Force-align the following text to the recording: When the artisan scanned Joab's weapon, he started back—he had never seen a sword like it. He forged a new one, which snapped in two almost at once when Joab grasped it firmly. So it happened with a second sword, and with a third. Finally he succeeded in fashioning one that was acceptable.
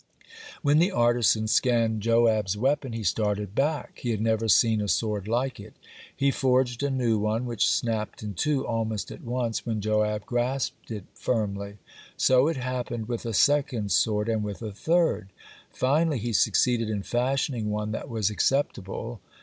When 0.63 0.79
the 0.79 0.89
artisan 0.91 1.47
scanned 1.47 2.01
Joab's 2.01 2.57
weapon, 2.57 2.91
he 2.91 3.03
started 3.03 3.53
back—he 3.53 4.09
had 4.09 4.19
never 4.19 4.47
seen 4.47 4.81
a 4.81 4.87
sword 4.87 5.27
like 5.27 5.59
it. 5.59 5.75
He 6.15 6.31
forged 6.31 6.81
a 6.81 6.89
new 6.89 7.19
one, 7.19 7.45
which 7.45 7.69
snapped 7.69 8.23
in 8.23 8.33
two 8.33 8.65
almost 8.65 9.11
at 9.11 9.21
once 9.21 9.63
when 9.63 9.79
Joab 9.79 10.25
grasped 10.25 10.89
it 10.89 11.03
firmly. 11.13 11.77
So 12.17 12.47
it 12.47 12.57
happened 12.57 13.07
with 13.09 13.27
a 13.27 13.33
second 13.35 13.91
sword, 13.91 14.27
and 14.27 14.43
with 14.43 14.63
a 14.63 14.71
third. 14.71 15.29
Finally 15.71 16.17
he 16.17 16.33
succeeded 16.33 16.89
in 16.89 17.03
fashioning 17.03 17.69
one 17.69 17.91
that 17.91 18.09
was 18.09 18.31
acceptable. 18.31 19.21